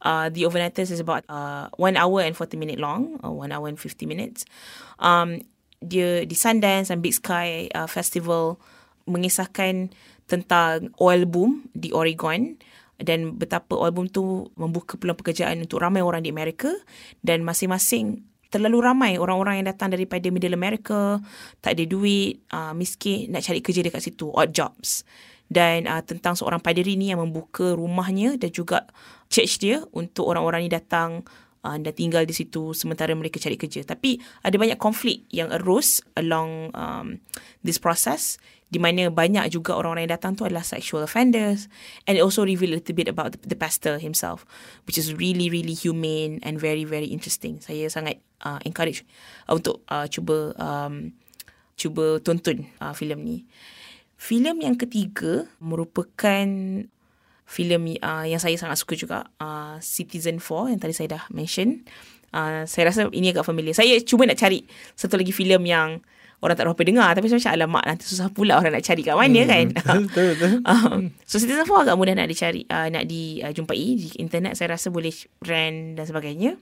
[0.01, 3.69] Uh, the Overnighters is about uh, one hour and 40 minute long, or one hour
[3.69, 4.49] and 50 minutes.
[4.97, 5.45] Um,
[5.81, 8.61] dia di Sundance and Big Sky uh, Festival
[9.09, 9.93] mengisahkan
[10.29, 12.57] tentang oil boom di Oregon
[13.01, 16.71] dan betapa boom tu membuka peluang pekerjaan untuk ramai orang di Amerika.
[17.25, 21.23] Dan masing-masing terlalu ramai orang-orang yang datang daripada middle America
[21.63, 24.29] tak ada duit uh, miskin nak cari kerja dekat situ.
[24.31, 25.07] Odd jobs.
[25.51, 28.87] Dan uh, tentang seorang paderi ni yang membuka rumahnya dan juga
[29.27, 31.27] church dia untuk orang-orang ni datang
[31.67, 33.83] uh, dan tinggal di situ sementara mereka cari kerja.
[33.83, 37.19] Tapi ada banyak konflik yang arose along um,
[37.67, 38.39] this process
[38.71, 41.67] di mana banyak juga orang-orang yang datang tu adalah sexual offenders
[42.07, 44.47] and it also reveal a little bit about the, the pastor himself
[44.87, 47.59] which is really really humane and very very interesting.
[47.59, 49.03] Saya sangat uh, encourage
[49.51, 51.11] uh, untuk uh, cuba um,
[51.75, 53.39] cuba tonton uh, filem ni.
[54.21, 56.47] Filem yang ketiga merupakan
[57.51, 61.83] filem uh, yang saya sangat suka juga uh, Citizen 4 yang tadi saya dah mention.
[62.31, 63.75] Uh, saya rasa ini agak familiar.
[63.75, 64.63] Saya cuba nak cari
[64.95, 65.99] satu lagi filem yang
[66.41, 69.17] orang tak berapa dengar tapi saya macam alamak nanti susah pula orang nak cari kat
[69.17, 69.67] mana hmm, kan.
[70.09, 70.51] Betul betul.
[70.65, 70.97] uh,
[71.29, 75.13] so Citizen 4 agak mudah nak dicari uh, nak dijumpai di internet saya rasa boleh
[75.45, 76.57] rent dan sebagainya.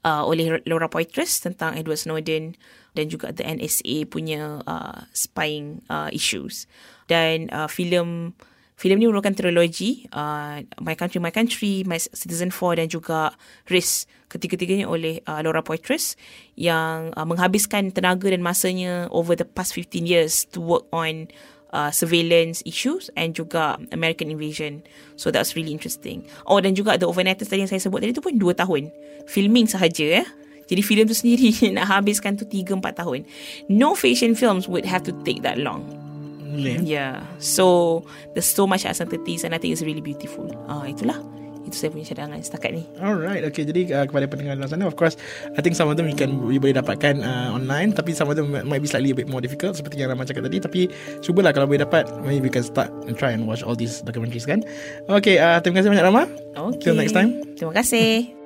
[0.00, 2.56] Uh, oleh Laura Poitras tentang Edward Snowden
[2.96, 6.64] dan juga the NSA punya uh, spying uh, issues.
[7.04, 8.32] Dan uh, filem
[8.80, 13.36] filem ni merupakan trilogi uh, My Country My Country, My Citizen 4 dan juga
[13.68, 16.16] Risk ketiga-tiganya oleh uh, Laura Poitras
[16.56, 21.28] yang uh, menghabiskan tenaga dan masanya over the past 15 years to work on
[21.76, 24.80] uh, surveillance issues and juga American invasion.
[25.20, 26.24] So that's really interesting.
[26.48, 28.88] Oh dan juga The Overnighters tadi yang saya sebut tadi tu pun 2 tahun.
[29.28, 30.24] Filming sahaja ya.
[30.70, 33.28] Jadi filem tu sendiri nak habiskan tu 3 4 tahun.
[33.68, 36.09] No fiction films would have to take that long.
[36.50, 36.82] Boleh.
[36.82, 37.22] Yeah.
[37.38, 38.02] So
[38.34, 40.50] there's so much uncertainties and I think it's really beautiful.
[40.66, 41.16] Ah uh, itulah.
[41.60, 42.82] Itu saya punya cadangan setakat ni.
[42.98, 43.68] Alright, okay.
[43.68, 45.20] Jadi uh, kepada pendengar di sana, of course,
[45.54, 48.34] I think some of them you can you boleh dapatkan uh, online, tapi some of
[48.34, 50.58] them might be slightly a bit more difficult, seperti yang Rahman cakap tadi.
[50.58, 50.80] Tapi
[51.20, 54.48] cubalah kalau boleh dapat, maybe we can start and try and watch all these documentaries
[54.48, 54.64] kan.
[55.06, 56.28] Okay, uh, terima kasih banyak Rahman.
[56.56, 56.90] Okay.
[56.90, 57.44] Till next time.
[57.60, 58.39] Terima kasih.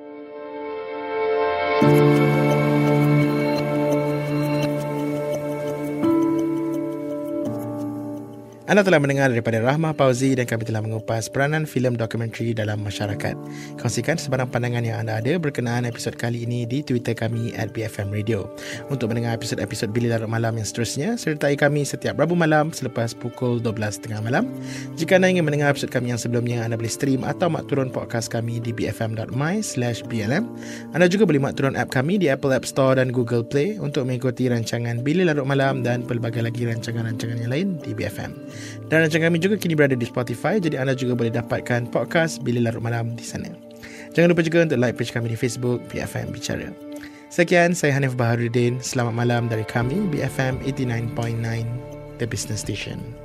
[8.75, 13.31] Anda telah mendengar daripada Rahmah Pauzi dan kami telah mengupas peranan filem dokumentari dalam masyarakat.
[13.79, 18.11] Kongsikan sebarang pandangan yang anda ada berkenaan episod kali ini di Twitter kami at BFM
[18.11, 18.51] Radio.
[18.91, 23.63] Untuk mendengar episod-episod Billy Larut Malam yang seterusnya, sertai kami setiap Rabu malam selepas pukul
[23.63, 24.51] 12.30 malam.
[24.99, 28.27] Jika anda ingin mendengar episod kami yang sebelumnya, anda boleh stream atau mak turun podcast
[28.27, 30.51] kami di bfm.my slash blm.
[30.91, 34.03] Anda juga boleh mak turun app kami di Apple App Store dan Google Play untuk
[34.03, 38.35] mengikuti rancangan Billy Larut Malam dan pelbagai lagi rancangan-rancangan yang lain di BFM.
[38.87, 42.61] Dan rancangan kami juga kini berada di Spotify jadi anda juga boleh dapatkan podcast Bila
[42.69, 43.49] Larut Malam di sana.
[44.15, 46.71] Jangan lupa juga untuk like page kami di Facebook BFM Bicara.
[47.33, 48.79] Sekian, saya Hanif Baharudin.
[48.79, 51.67] Selamat malam dari kami BFM 89.9
[52.15, 53.24] The Business Station.